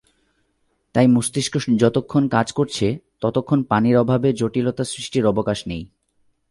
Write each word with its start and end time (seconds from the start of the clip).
তাই 0.95 1.07
মস্তিষ্ক 1.07 1.53
যতক্ষণ 1.77 2.27
কাজ 2.27 2.51
করছে, 2.51 2.97
ততক্ষণ 3.21 3.63
পানির 3.63 3.97
অভাবে 3.97 4.33
জটিলতা 4.33 4.83
সৃষ্টির 4.83 5.25
অবকাশ 5.25 5.59
নেই। 5.67 5.83